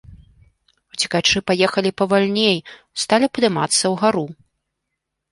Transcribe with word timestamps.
Уцекачы 0.93 1.39
паехалі 1.49 1.91
павальней, 2.01 2.57
сталі 3.01 3.27
падымацца 3.39 3.85
ўгару. 3.97 4.25